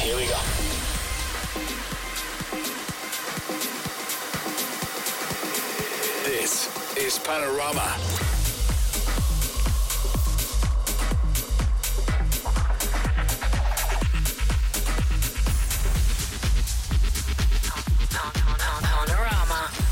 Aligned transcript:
Here 0.00 0.16
we 0.16 0.24
go. 0.24 0.40
This 6.24 6.96
is 6.96 7.18
Panorama. 7.18 7.96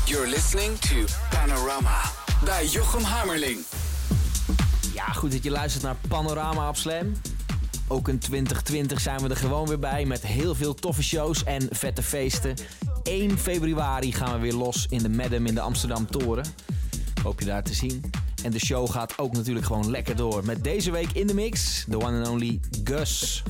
You're 0.07 0.27
listening 0.27 0.79
to 0.79 1.05
Panorama 1.29 2.01
bij 2.43 2.65
Jochem 2.65 3.03
Hammerling. 3.03 3.65
Ja, 4.93 5.05
goed 5.05 5.31
dat 5.31 5.43
je 5.43 5.51
luistert 5.51 5.83
naar 5.83 5.95
Panorama 6.07 6.69
op 6.69 6.75
Slam. 6.75 7.13
Ook 7.91 8.07
in 8.07 8.19
2020 8.19 8.99
zijn 8.99 9.21
we 9.21 9.29
er 9.29 9.35
gewoon 9.35 9.67
weer 9.67 9.79
bij 9.79 10.05
met 10.05 10.21
heel 10.21 10.55
veel 10.55 10.73
toffe 10.73 11.03
shows 11.03 11.43
en 11.43 11.67
vette 11.71 12.03
feesten. 12.03 12.55
1 13.03 13.37
februari 13.37 14.13
gaan 14.13 14.33
we 14.33 14.39
weer 14.39 14.53
los 14.53 14.85
in 14.89 15.03
de 15.03 15.09
Madam 15.09 15.45
in 15.45 15.55
de 15.55 15.61
Amsterdam 15.61 16.05
Toren. 16.11 16.45
Hoop 17.23 17.39
je 17.39 17.45
daar 17.45 17.63
te 17.63 17.73
zien. 17.73 18.01
En 18.43 18.51
de 18.51 18.59
show 18.59 18.89
gaat 18.89 19.17
ook 19.17 19.33
natuurlijk 19.33 19.65
gewoon 19.65 19.89
lekker 19.89 20.15
door. 20.15 20.45
Met 20.45 20.63
deze 20.63 20.91
week 20.91 21.11
in 21.11 21.27
de 21.27 21.33
mix, 21.33 21.85
de 21.87 22.01
one 22.01 22.17
and 22.17 22.27
only 22.27 22.59
Gus. 22.83 23.43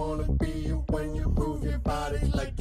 wanna 0.00 0.32
be 0.32 0.50
you 0.50 0.82
when 0.88 1.14
you 1.14 1.26
move 1.36 1.62
your 1.62 1.78
body 1.80 2.18
like 2.32 2.59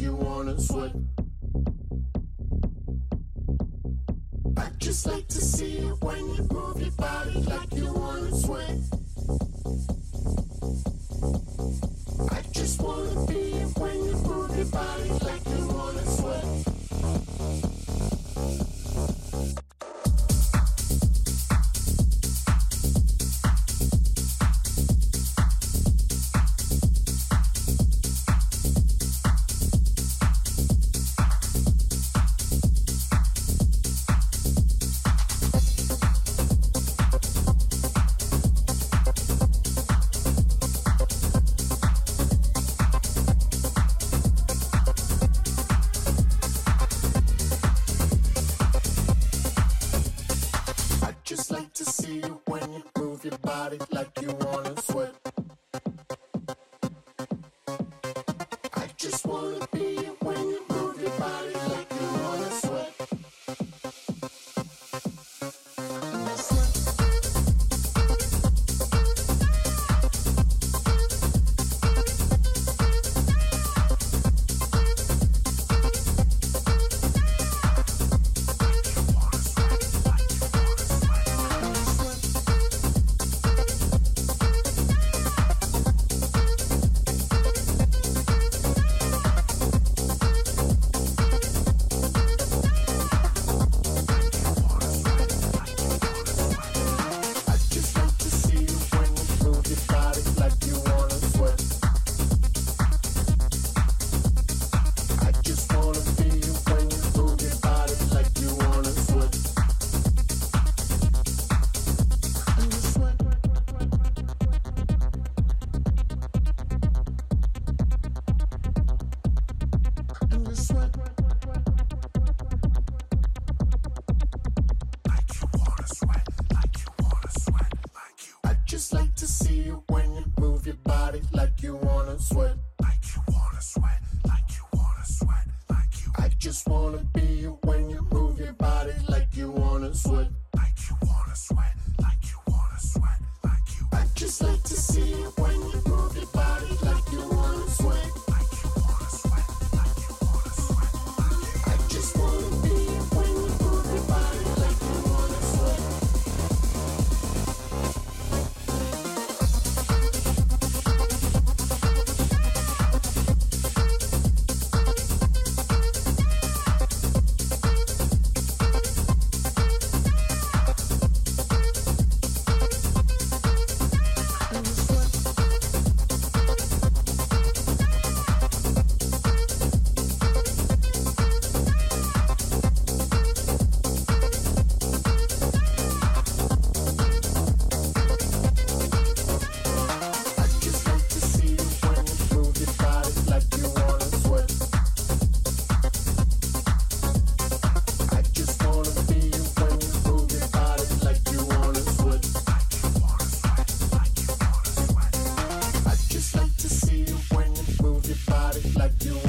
like 208.79 209.03
you 209.03 209.28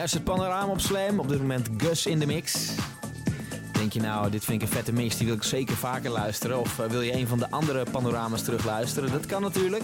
luistert 0.00 0.24
Panorama 0.24 0.72
op 0.72 0.80
Slam. 0.80 1.18
Op 1.18 1.28
dit 1.28 1.40
moment 1.40 1.68
Gus 1.76 2.06
in 2.06 2.18
de 2.18 2.26
mix. 2.26 2.68
Denk 3.72 3.92
je 3.92 4.00
nou, 4.00 4.30
dit 4.30 4.44
vind 4.44 4.62
ik 4.62 4.68
een 4.68 4.74
vette 4.74 4.92
mix, 4.92 5.16
die 5.16 5.26
wil 5.26 5.36
ik 5.36 5.42
zeker 5.42 5.76
vaker 5.76 6.10
luisteren. 6.10 6.60
Of 6.60 6.78
eh, 6.78 6.86
wil 6.86 7.00
je 7.00 7.12
een 7.12 7.26
van 7.26 7.38
de 7.38 7.50
andere 7.50 7.84
panorama's 7.90 8.42
terugluisteren? 8.42 9.12
Dat 9.12 9.26
kan 9.26 9.42
natuurlijk. 9.42 9.82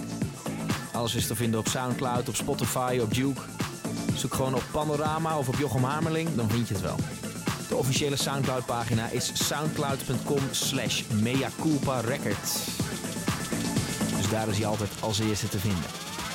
Alles 0.91 1.15
is 1.15 1.27
te 1.27 1.35
vinden 1.35 1.59
op 1.59 1.67
Soundcloud, 1.67 2.27
op 2.27 2.35
Spotify, 2.35 2.99
op 3.01 3.13
Duke. 3.13 3.41
Zoek 4.15 4.33
gewoon 4.33 4.53
op 4.53 4.63
Panorama 4.71 5.37
of 5.37 5.47
op 5.47 5.55
Jochem 5.55 5.83
Hamerling, 5.83 6.35
dan 6.35 6.49
vind 6.49 6.67
je 6.67 6.73
het 6.73 6.83
wel. 6.83 6.97
De 7.67 7.75
officiële 7.75 8.15
Soundcloud 8.15 8.65
pagina 8.65 9.09
is 9.09 9.31
soundcloud.com 9.47 10.41
slash 10.51 11.03
records. 12.03 12.65
Dus 14.17 14.29
daar 14.29 14.47
is 14.47 14.57
hij 14.57 14.65
altijd 14.65 14.89
als 14.99 15.19
eerste 15.19 15.47
te 15.47 15.59
vinden. 15.59 15.89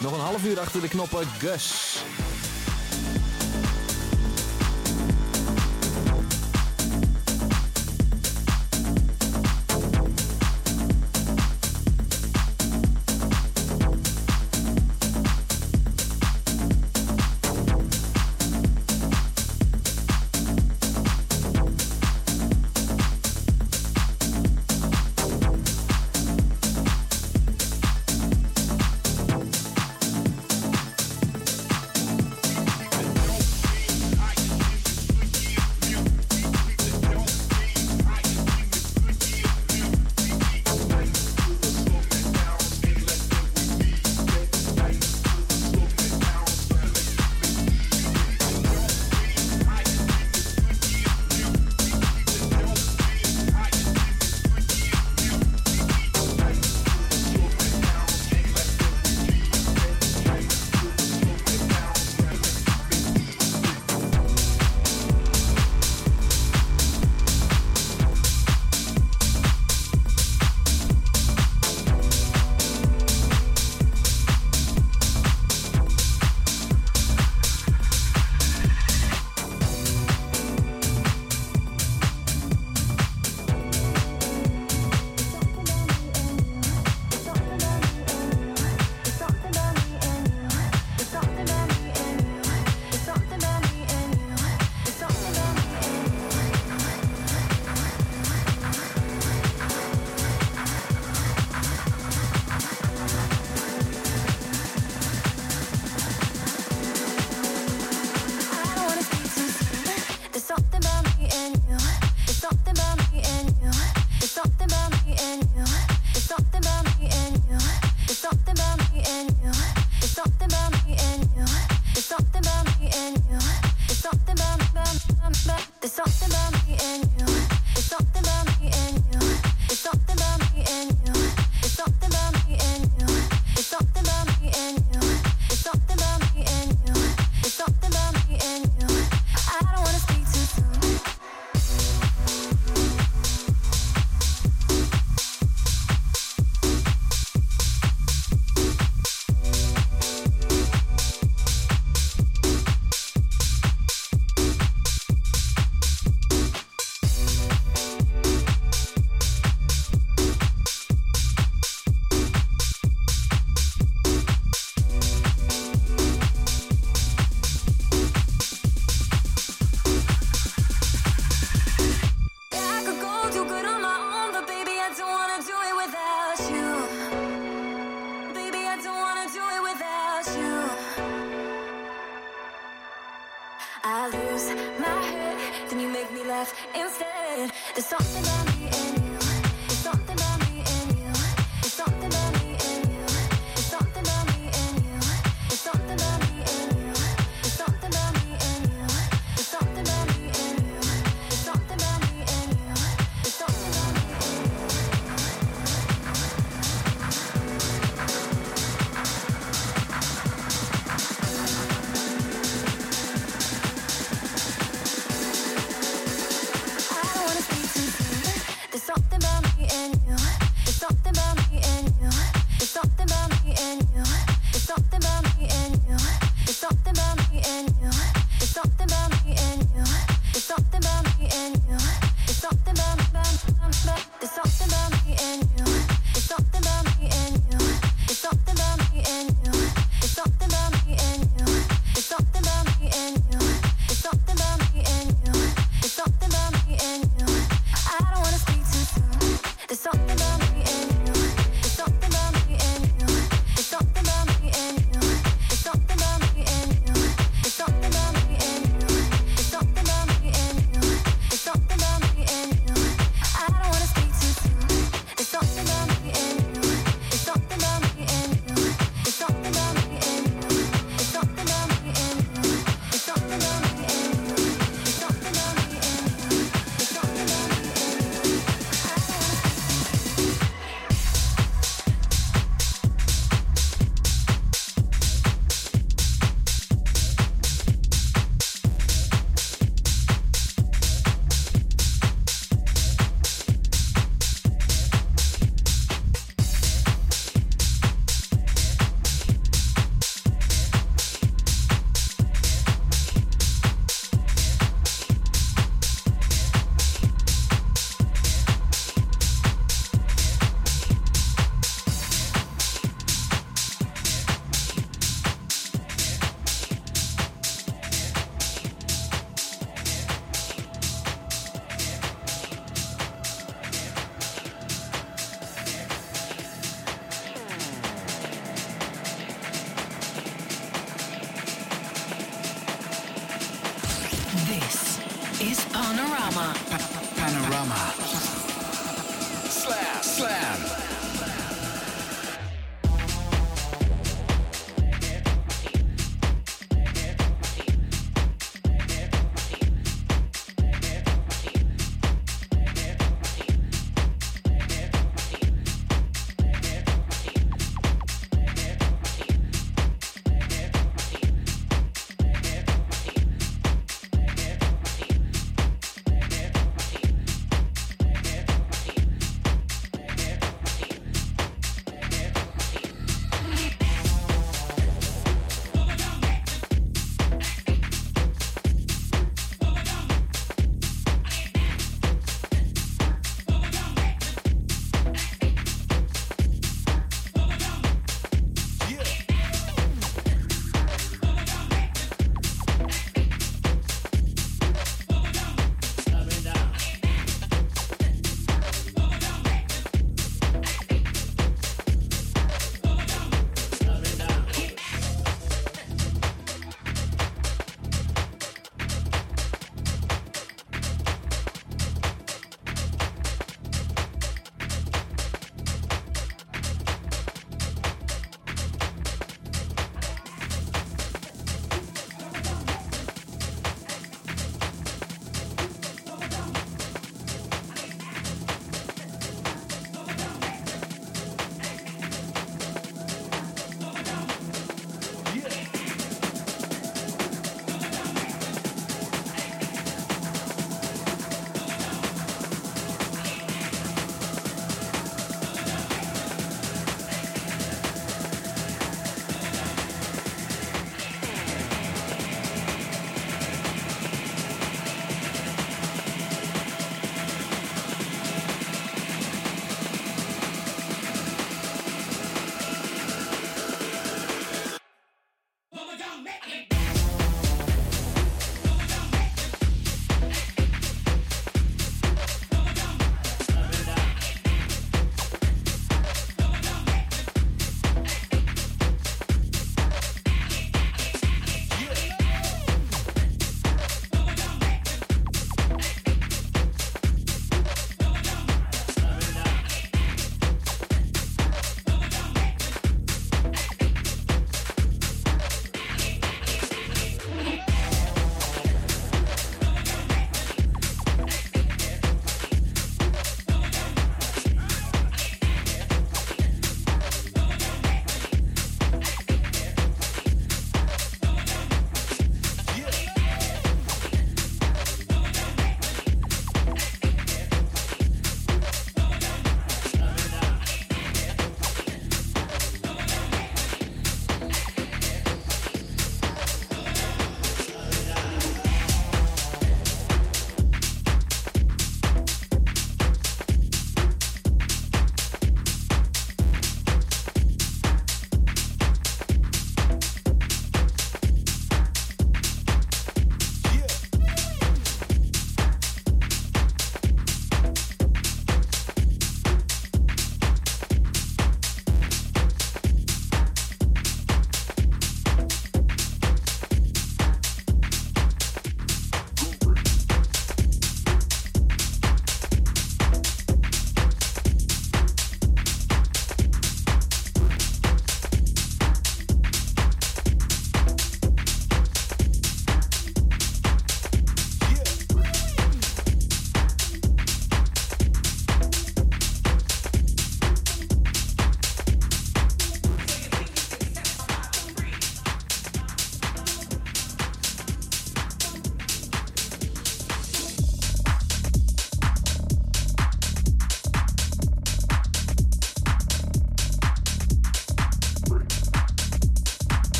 Nog 0.00 0.12
een 0.12 0.20
half 0.20 0.44
uur 0.44 0.60
achter 0.60 0.80
de 0.80 0.88
knoppen, 0.88 1.26
Gus. 1.38 1.85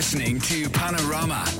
Listening 0.00 0.40
to 0.40 0.66
Panorama. 0.70 1.59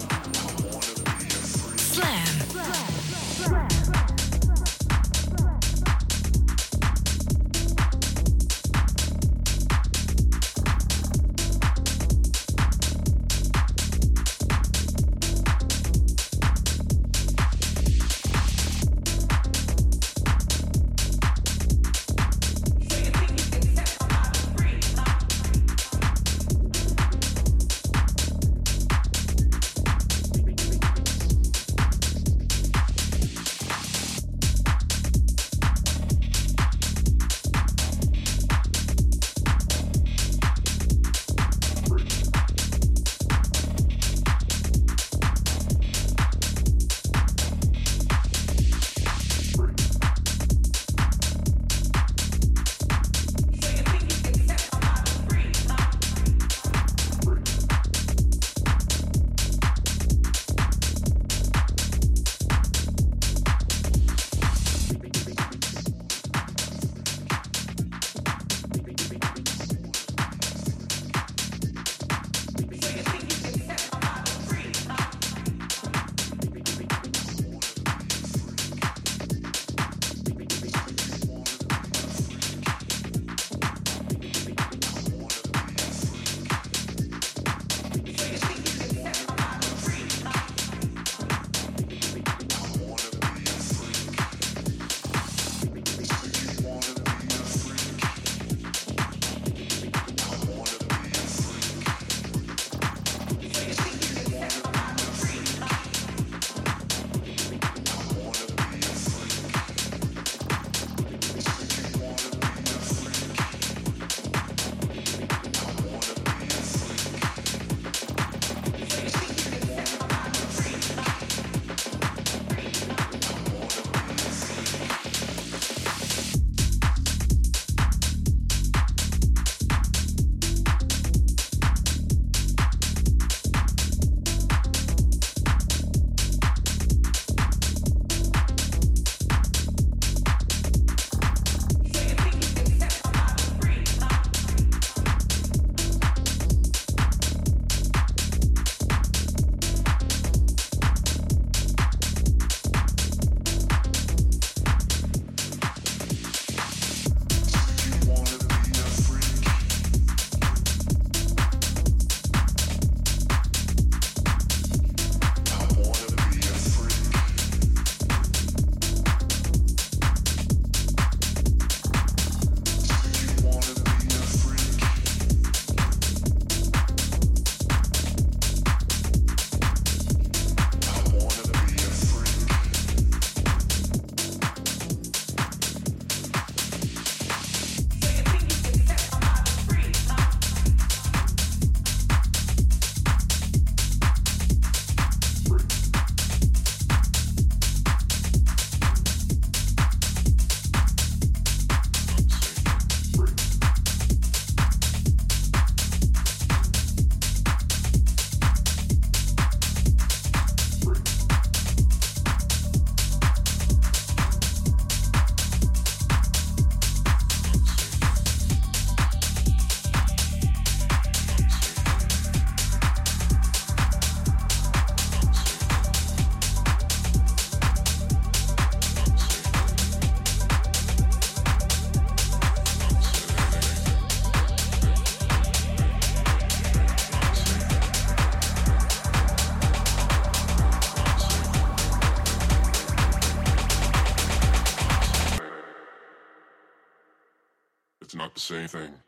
say 248.51 248.66
thing. 248.66 248.99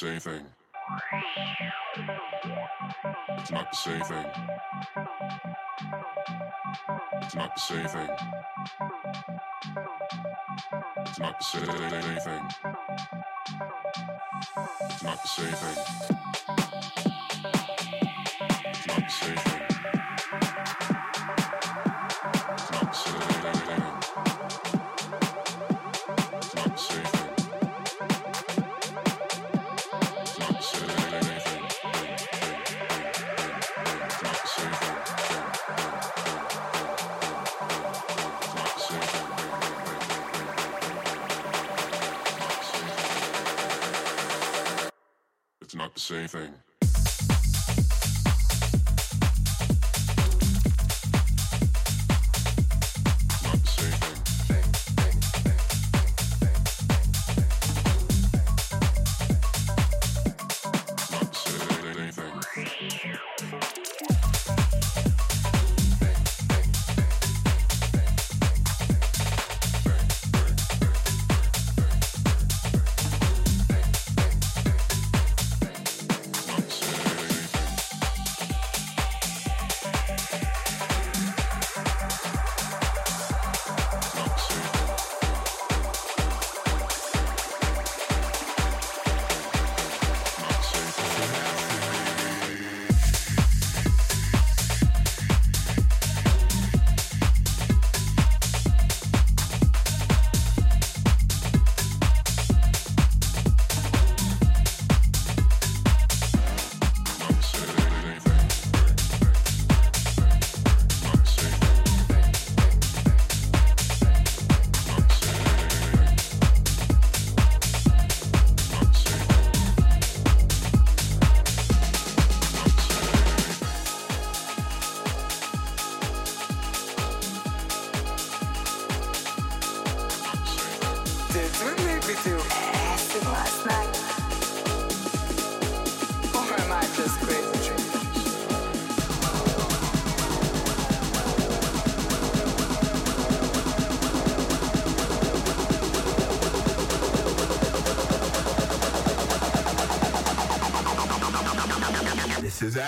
same 0.00 0.18
thing. 0.18 0.46
It's 3.36 3.50
not 3.50 3.70
the 3.70 3.76
same 3.76 4.00
thing. 4.00 4.26
It's 7.20 7.34
not 7.34 7.54
the 7.54 7.60
same 7.60 7.86
thing. 7.86 8.08
It's 11.00 11.18
not 11.20 11.38
the 11.38 11.44
same 11.44 11.66
thing. 11.66 12.48
It's 14.88 15.02
not 15.02 15.22
the 15.22 15.28
same 15.28 15.52
thing. 15.52 16.69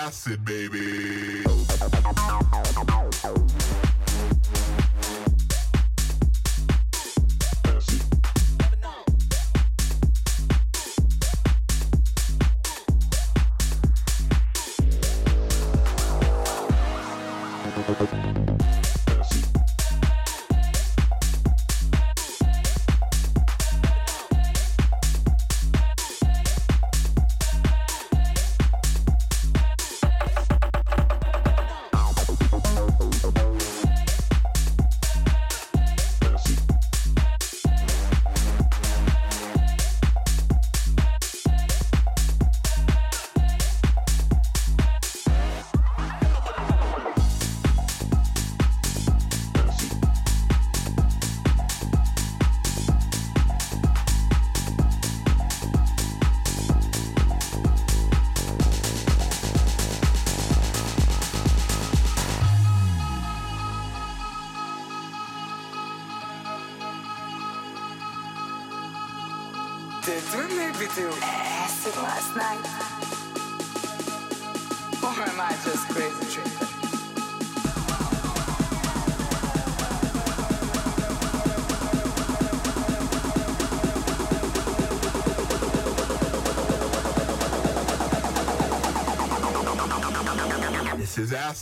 acid, 0.05 0.43
baby. 0.43 0.82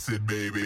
acid, 0.02 0.26
baby. 0.26 0.61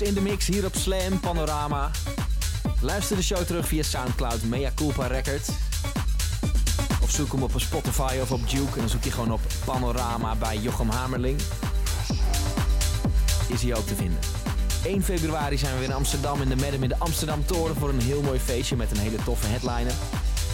In 0.00 0.14
de 0.14 0.20
mix 0.20 0.46
hier 0.46 0.64
op 0.64 0.74
Slam 0.74 1.20
Panorama. 1.20 1.90
Luister 2.80 3.16
de 3.16 3.22
show 3.22 3.38
terug 3.38 3.66
via 3.66 3.82
Soundcloud 3.82 4.42
Mea 4.42 4.70
Culpa 4.74 5.06
Record. 5.06 5.48
Of 7.02 7.10
zoek 7.10 7.32
hem 7.32 7.42
op 7.42 7.52
Spotify 7.56 8.18
of 8.22 8.32
op 8.32 8.50
Duke. 8.50 8.72
En 8.72 8.78
dan 8.78 8.88
zoek 8.88 9.04
je 9.04 9.10
gewoon 9.10 9.32
op 9.32 9.40
Panorama 9.64 10.34
bij 10.34 10.56
Jochem 10.56 10.88
Hamerling. 10.88 11.40
Is 13.48 13.62
hij 13.62 13.74
ook 13.74 13.86
te 13.86 13.94
vinden. 13.94 14.18
1 14.84 15.02
februari 15.02 15.58
zijn 15.58 15.72
we 15.72 15.78
weer 15.78 15.88
in 15.88 15.94
Amsterdam 15.94 16.42
in 16.42 16.48
de 16.48 16.56
Madam 16.56 16.82
in 16.82 16.88
de 16.88 16.98
Amsterdam 16.98 17.46
Toren 17.46 17.76
voor 17.76 17.88
een 17.88 18.00
heel 18.00 18.22
mooi 18.22 18.38
feestje 18.38 18.76
met 18.76 18.90
een 18.90 18.98
hele 18.98 19.18
toffe 19.24 19.46
headliner. 19.46 19.92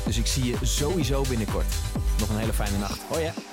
Dus 0.05 0.17
ik 0.17 0.27
zie 0.27 0.45
je 0.45 0.57
sowieso 0.63 1.25
binnenkort. 1.29 1.75
Nog 2.19 2.29
een 2.29 2.39
hele 2.39 2.53
fijne 2.53 2.79
nacht. 2.79 3.01
Hoi 3.09 3.25
hè. 3.25 3.52